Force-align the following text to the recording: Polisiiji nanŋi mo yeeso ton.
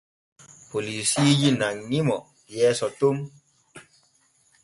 Polisiiji 0.69 1.49
nanŋi 1.59 1.99
mo 2.07 2.17
yeeso 2.55 2.87
ton. 2.99 3.17